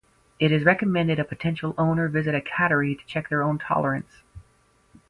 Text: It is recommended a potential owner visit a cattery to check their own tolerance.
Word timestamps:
It 0.39 0.51
is 0.51 0.63
recommended 0.63 1.19
a 1.19 1.23
potential 1.23 1.75
owner 1.77 2.07
visit 2.07 2.33
a 2.33 2.41
cattery 2.41 2.95
to 2.95 3.05
check 3.05 3.29
their 3.29 3.43
own 3.43 3.59
tolerance. 3.59 4.23